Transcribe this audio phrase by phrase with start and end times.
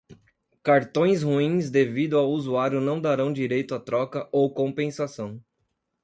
[0.63, 5.39] Cartões ruins devido ao usuário não darão direito a troca ou compensação.